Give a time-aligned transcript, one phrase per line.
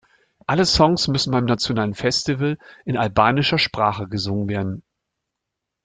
[0.47, 4.81] Alle Songs müssen beim nationalen Festival in albanischer Sprache gesungen werden.